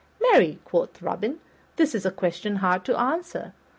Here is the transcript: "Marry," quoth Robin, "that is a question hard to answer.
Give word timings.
"Marry," 0.19 0.57
quoth 0.65 0.99
Robin, 0.99 1.39
"that 1.75 1.93
is 1.93 2.07
a 2.07 2.09
question 2.09 2.55
hard 2.55 2.83
to 2.85 2.97
answer. 2.99 3.53